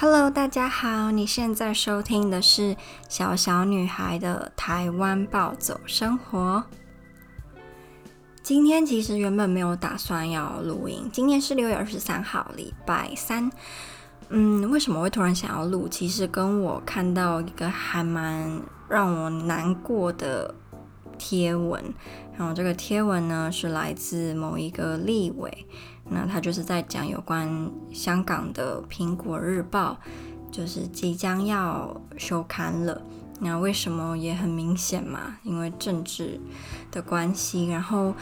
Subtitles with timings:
[0.00, 2.74] Chest，Hello，大家好，你现在收听的是
[3.06, 6.64] 小小女孩的台湾暴走生活。
[8.42, 13.50] 今天其实原本没有打算要录音，今天是六月二十三号，礼拜三。
[14.30, 15.86] 嗯，为什么会突然想要录？
[15.86, 20.54] 其实跟我看到一个还蛮让我难过的
[21.18, 21.92] 贴文，
[22.38, 25.66] 然后这个贴文呢是来自某一个立委，
[26.10, 29.98] 那他就是在讲有关香港的《苹果日报》，
[30.54, 33.00] 就是即将要休刊了。
[33.38, 35.36] 那为什么也很明显嘛？
[35.42, 36.40] 因为政治
[36.90, 37.68] 的关系。
[37.68, 38.14] 然后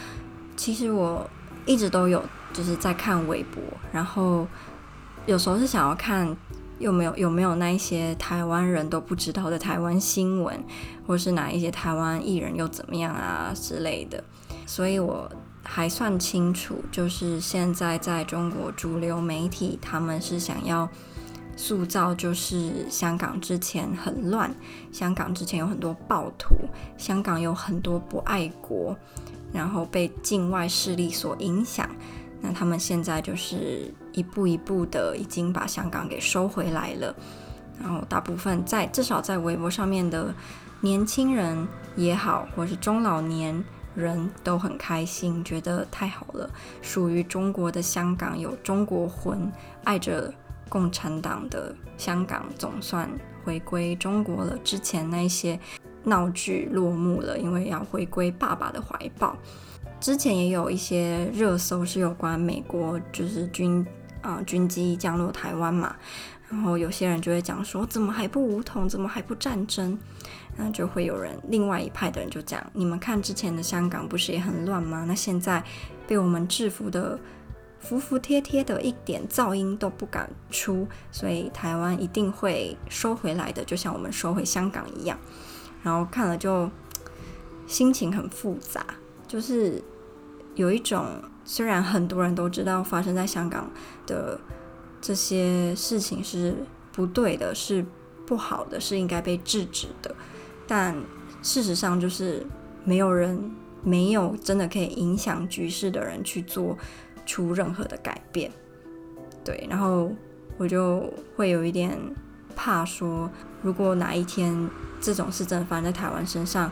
[0.57, 1.29] 其实我
[1.67, 4.47] 一直都有就是在看微博，然后。
[5.27, 6.35] 有时候是想要看
[6.79, 10.59] 有没有有没有那一些台湾人都不知道的台湾新闻，
[11.07, 14.25] 或是哪一些台湾艺人又怎么样啊之类的，
[14.65, 15.31] 所以我
[15.71, 20.89] 还算清楚，就是现在在中国主流媒体，他们是想要
[21.57, 24.53] 塑造就是香港之前很乱，
[24.91, 26.57] 香港之前有很多暴徒，
[26.97, 28.97] 香港有很多不爱国，
[29.53, 31.87] 然后被境外势力所影响。
[32.41, 37.15] 那他们现在就是一步一步的已经把香港给收回来了，
[37.79, 40.35] 然后大部分在至少在微博上面的
[40.81, 43.63] 年轻人也好，或是中老年
[43.95, 46.49] 人都很开心，觉得太好了，
[46.83, 49.51] 属于中国的香港有中国魂，
[49.85, 50.33] 爱着
[50.69, 53.11] 共产党的香港总算
[53.45, 54.57] 回归中国了。
[54.65, 55.59] 之前那些
[56.05, 59.37] 闹剧落幕了，因为要回归爸爸的怀抱。
[60.01, 63.85] 之前也有一些热搜是有关美国，就是军
[64.21, 65.97] 啊、军机降落台湾嘛，
[66.51, 69.99] 然后有些人就会讲说，怎么还不武统，怎么还不战争？
[70.57, 75.05] 那就会有人另外一派的人就讲，你们看之前的香港不是也很乱吗？
[75.07, 75.63] 那现在
[76.07, 77.19] 被我们制服的
[77.79, 85.17] 服服帖帖的，一点噪音都不敢出，所以台湾一定会收回来的，就像我们收回香港一样。
[85.83, 86.69] 然后看了就
[87.67, 88.85] 心情很复杂。
[89.29, 89.81] 就是
[90.57, 91.07] 有一种，
[91.45, 93.71] 虽然很多人都知道发生在香港
[94.07, 94.41] 的
[95.01, 96.55] 这些事情是
[96.93, 97.85] 不对的，是
[98.27, 100.15] 不好的，是应该被制止的，
[100.67, 100.97] 但
[101.43, 102.47] 事实上就是
[102.85, 103.51] 没有人，
[103.83, 106.77] 没有真的可以影响局势的人去做
[107.25, 108.51] 出任何的改变。
[109.45, 110.11] 对，然后
[110.57, 111.99] 我就会有一点
[112.55, 113.31] 怕说，
[113.63, 114.69] 如果哪一天
[115.01, 116.71] 这种事真的发生在台湾身上，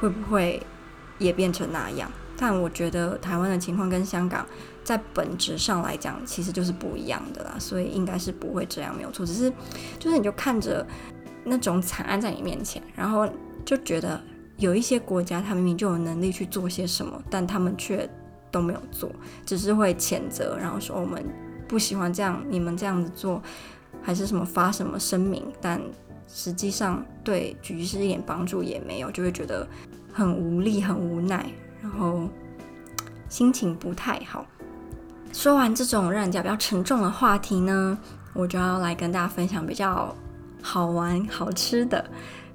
[0.00, 0.62] 会不会？
[1.16, 4.46] 也变成那样，但我觉得台湾的情况跟香港
[4.82, 9.24] 在本质上来讲，其实就是不一样的啦，所以应该是不会这样，没有错。
[9.24, 9.52] 只是，
[9.98, 10.86] 就是你就看着
[11.44, 13.28] 那种惨案在你面前，然后
[13.64, 14.20] 就觉得
[14.56, 18.08] 有一些国家，他明明就有能力去做些什么，但他们却
[18.50, 19.10] 都没有做，
[19.46, 21.24] 只是会谴责，然后说我们
[21.68, 23.42] 不喜欢这样，你们这样子做，
[24.02, 25.80] 还是什么发什么声明，但
[26.28, 29.66] 实际上对局势一点帮助也没有，就会觉得。
[30.16, 31.44] 很无力，很无奈，
[31.84, 32.26] 然后
[33.28, 34.46] 心情不太好。
[35.34, 37.98] 说完这种让人家比较沉重的话题呢，
[38.32, 40.16] 我就要来跟大家分享比较
[40.62, 42.02] 好玩、好吃的。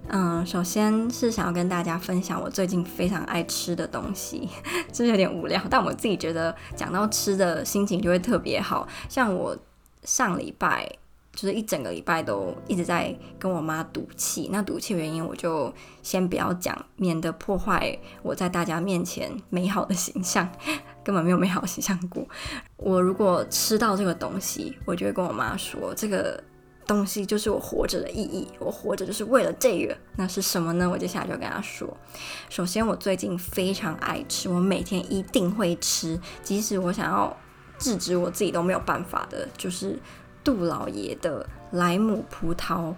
[0.08, 4.50] 嗯，首先是想要跟大家分享我最近非常爱吃的东西，
[4.92, 8.88] 是有点无聊，但我自己觉得讲到吃的心情就会特别好。
[9.08, 9.56] 像我
[10.04, 10.90] 上礼拜。
[11.40, 15.74] 就是一整个礼拜都一直在跟我妈赌气，那赌气原因我就
[16.04, 20.46] 先不要讲，免得破坏我在大家面前美好的形象，
[21.02, 22.28] 根本没有美好形象过。
[22.76, 26.44] 我如果吃到这个东西，我就会跟我妈说，这个
[26.86, 29.96] 东西就是我活着的意义，我活着就是为了这个。
[30.18, 30.90] 那是什么呢？
[30.90, 31.88] 我接下来就跟她说，
[32.50, 37.38] 首先我最近非常爱吃，我每天一定会吃，即使我想要
[37.78, 39.98] 制止我自己都没有办法的，就是。
[40.44, 42.94] 杜老爷的莱姆葡萄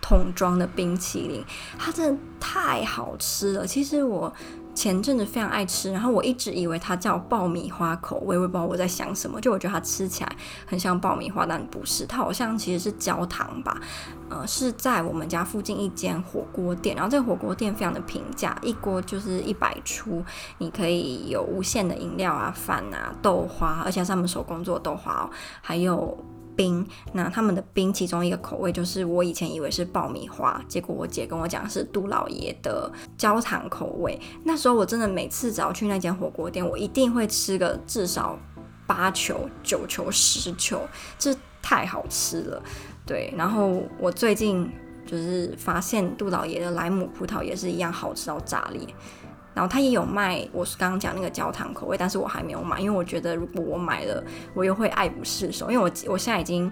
[0.00, 1.44] 桶装的冰淇淋，
[1.78, 3.66] 它真的太好吃了。
[3.66, 4.32] 其实我
[4.74, 9.40] 前阵子非常爱吃，然后我一直以为它叫爆米花口味，我也不知道我在想什么。
[9.40, 10.36] 就我觉得它吃起来
[10.66, 13.80] 很像爆米花，但不是，它好像其实是焦糖吧。
[14.28, 20.24] 呃，是在我们家附近一间火锅店，然后这个火锅店非常的平价，一锅就是一百出，
[20.58, 25.30] 你可以有无限的饮料啊、饭啊、豆花，而且他们手工做豆花哦，
[25.62, 26.18] 还有。
[26.56, 34.18] 冰，那他们的冰其中一个口味就是我以前以为是爆米花，结果我姐跟我讲是杜老爷的焦糖口味。
[34.44, 38.38] 那时候我真的每次只要去那间火锅店，我一定会吃个至少
[38.86, 40.80] 八球、九球、十球，
[41.18, 42.62] 这太好吃了。
[43.06, 44.70] 对，然后我最近
[45.06, 48.80] 就是发现杜老爷的莱姆葡萄也是一样好吃到炸裂。
[49.54, 54.22] 然后他也有卖，我是刚刚讲那个焦糖口味，但是我还没有买，因为我觉得如果我买了，
[54.52, 55.70] 我又会爱不释手。
[55.70, 56.70] 因为我我现在已经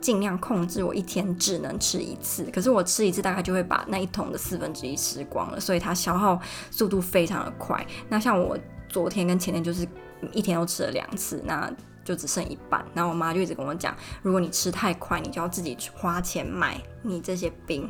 [0.00, 6.38] 尽量控制，我一天只能吃一次，可是我吃一次大概就会把那一桶的四分之一吃光了，所以它消耗
[6.70, 7.86] 速度非常的快。
[8.08, 8.58] 那像我
[8.88, 9.86] 昨天跟前天就是
[10.32, 11.72] 一天都吃了两次，那
[12.04, 12.84] 就只剩一半。
[12.92, 17.88] 然后我妈就一直跟我讲，如果你吃太快，你就要自己花钱买你这些冰。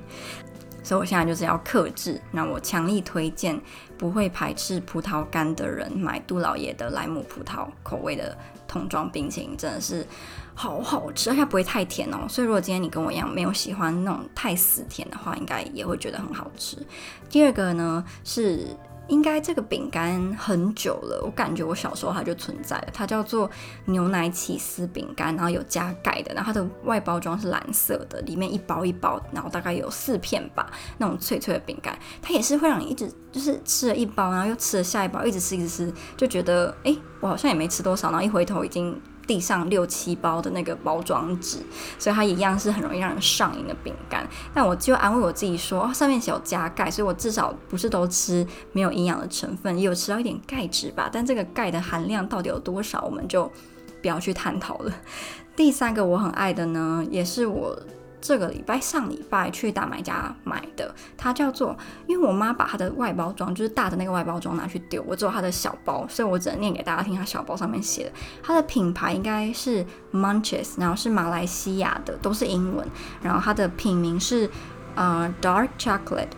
[0.87, 2.21] 所以我现在就是要克制。
[2.31, 3.61] 那我强力推荐
[3.99, 8.39] 不会排斥葡萄干的人买杜老爷的莱姆葡萄口味的
[8.69, 10.07] 桶装冰淇淋，真的是
[10.55, 12.29] 好好吃，而且不会太甜哦。
[12.29, 16.79] 所以如果今天你跟我一样没有喜欢那种太死甜的话，应该也会觉得很好吃。
[17.29, 18.69] 第二个呢是。
[19.09, 22.89] 应该这个饼干很久了，我感觉我小时候它就存在了。
[22.93, 23.51] 它叫做
[23.85, 39.01] 牛奶起司饼干，然后有加盖的，然后它的外包装是蓝色的，里面一包一包，然后大概有四片吧，那种脆脆的饼干，它也是会让你一直就是吃了一包，然后又吃了下一包，一直吃一直吃，就觉得诶，我好像也没吃多少，然后一回头已经。
[39.27, 41.59] 地上六七包的那个包装纸，
[41.99, 44.27] 所以它一样是很容易让人上瘾的饼干。
[44.55, 51.11] 但我就安慰我自己说，哦，上面写有加钙，所以我至少不是都吃没有营养的成分，也有吃到一点钙质吧。
[51.13, 53.51] 但这个钙的含量到底有多少，我们就
[54.01, 54.93] 不要去探讨了。
[55.57, 57.77] 第三个我很爱的呢，也是我。
[58.21, 61.77] 这个礼拜上礼拜去大买家买的，它叫做，
[62.07, 67.15] 因为我妈把它的外包装，就是大的那个外包装拿去丢，我只有它的小包，所以我只能念给大家听。
[67.15, 72.87] 它小包上面写的，它的品牌应该是 Munches，然后是马来西亚的，都是英文。
[73.23, 74.51] 然后它的品名是
[74.95, 76.29] 呃 Dark Chocolate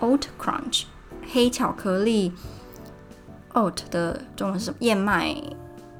[0.00, 0.84] Oat Crunch
[1.30, 2.32] 黑巧克力
[3.52, 4.76] Oat 的中文是什么？
[4.80, 5.34] 燕麦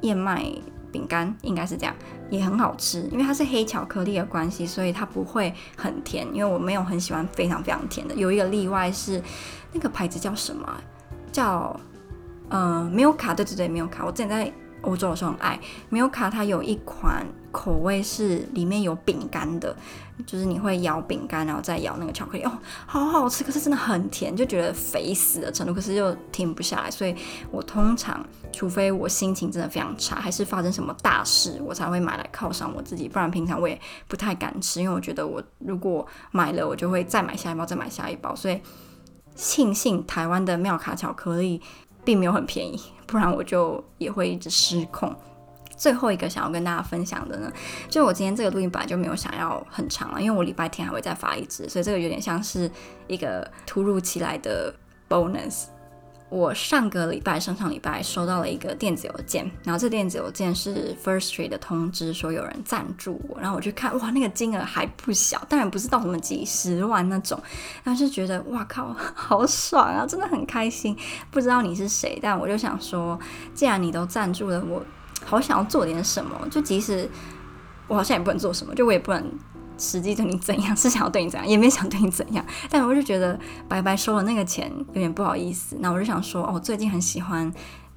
[0.00, 0.44] 燕麦
[0.92, 1.94] 饼干，应该是这样。
[2.30, 6.26] 也很好吃，因为它是黑巧克力的关系，所以它不会很甜。
[6.32, 8.14] 因为我没有很喜欢非常非常甜的。
[8.14, 9.22] 有一个例外是，
[9.72, 10.66] 那个牌子叫什么？
[11.32, 11.78] 叫
[12.48, 14.04] 呃没有卡对对对没有卡。
[14.04, 15.58] 我之前在欧洲的时候很爱
[15.90, 19.74] Milka，它有一款口味是里面有饼干的。
[20.24, 22.52] 就是你会咬饼干，然后再咬那个巧克力，哦，
[22.86, 26.88] 好好吃，可是真的很甜，就觉得肥死的程度，可是又停不下来。
[26.88, 27.16] 所以
[27.50, 33.08] 我通常，除非我心情真的非常差，还是发生什么大事，我才会买来犒赏我自己。
[33.08, 33.76] 不然平常我也
[34.06, 38.36] 不太敢吃，因为我觉得我如果买了，我就会再买下一包，再买下一包。
[38.36, 38.60] 所以
[39.34, 41.60] 庆幸台湾的妙卡巧克力
[42.04, 45.14] 并没有很便宜，不然我就也会一直失控。
[45.76, 47.52] 最后一个想要跟大家分享的呢，
[47.88, 52.70] 就我今天这个录音本来就没有想要很长了，因为我礼拜天还会再发一支，所以这个有点像是
[53.08, 54.72] 一个突如其来的
[55.08, 55.64] bonus。
[56.32, 67.38] 我上个礼拜、上上礼拜收到了一个电子邮件，然后这电子邮件是 Firstory 的通知，说有人赞助我，然后我去看，哇，那个金额还不小，当然不是到什么几十万那种，
[67.84, 70.96] 但是觉得哇靠，好爽啊，真的很开心。
[71.30, 73.20] 不知道你是谁，但我就想说，
[73.52, 74.82] 既然你都赞助了我。
[75.24, 77.08] 好想要做点什么，就即使
[77.86, 79.24] 我好像也不能做什么，就我也不能
[79.82, 82.44] 实际对你怎样， 是想要对你怎样，也没想对你怎样。
[82.70, 83.38] 但我就觉得
[83.68, 85.76] 白白收了那个钱，有点不好意思。
[85.80, 87.52] 那我就想说，哦，我最近很喜欢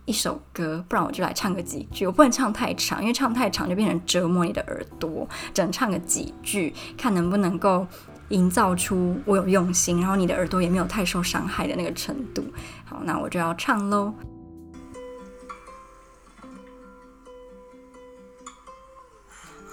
[0.06, 2.08] 一首歌，不然我就来唱个几句。
[2.08, 5.28] 我不能唱太长，因为唱太长就变成折磨你的耳朵。
[5.54, 7.86] 只能唱个几句，看能不能够
[8.30, 12.44] 营造出我有用心，然后你的耳朵也没有太受伤害的那个程度。
[12.84, 14.14] 好，那我就要唱喽。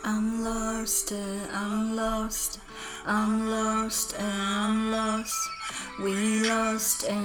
[0.05, 2.59] I'm lost, I'm lost,
[3.07, 5.49] I'm lost, I'm lost.
[6.01, 7.17] We lost in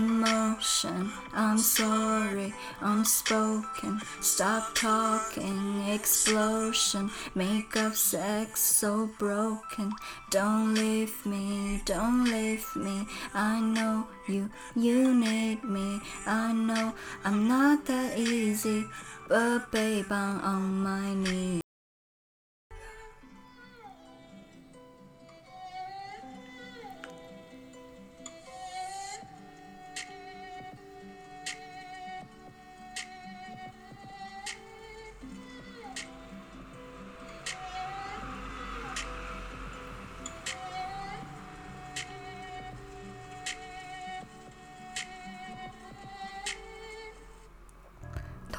[0.00, 1.12] emotion.
[1.32, 4.00] I'm sorry, unspoken.
[4.20, 7.10] Stop talking, explosion.
[7.36, 9.92] Make up sex so broken.
[10.30, 13.06] Don't leave me, don't leave me.
[13.32, 16.00] I know you, you need me.
[16.26, 18.86] I know I'm not that easy,
[19.28, 21.63] but babe, I'm on my knees.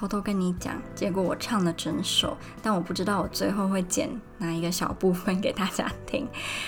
[0.05, 4.07] 偷偷跟你讲，结果我唱了整首，但我不知道我最后会剪
[4.37, 6.27] 哪一个小部分给大家听。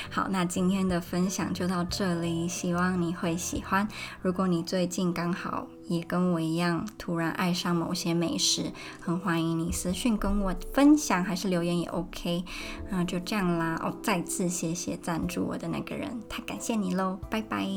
[0.09, 3.87] 好，那今天的分享就到这里，希望你会喜欢。
[4.23, 12.43] 如果你最近刚好也跟我一样突然爱上某些美食，很欢迎你私讯跟我分享，还是留言也 OK。
[12.89, 17.67] 那就这样啦，哦，再次谢谢赞助我的那个人，太感谢你喽，拜拜，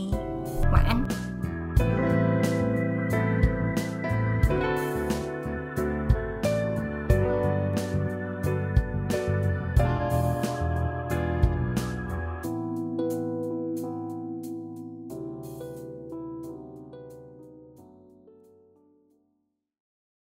[0.72, 1.19] 晚安。